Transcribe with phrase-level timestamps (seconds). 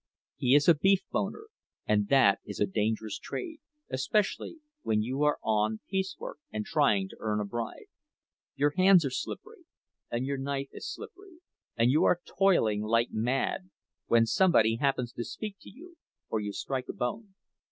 [0.35, 1.49] He is a beef boner,
[1.85, 3.59] and that is a dangerous trade,
[3.91, 7.85] especially when you are on piecework and trying to earn a bride.
[8.55, 9.65] Your hands are slippery,
[10.09, 11.41] and your knife is slippery,
[11.77, 13.69] and you are toiling like mad,
[14.07, 15.97] when somebody happens to speak to you,
[16.29, 17.35] or you strike a bone.